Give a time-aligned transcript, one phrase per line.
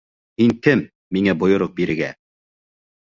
[0.41, 0.79] Һин кем
[1.17, 2.09] миңә бойороҡ бирергә?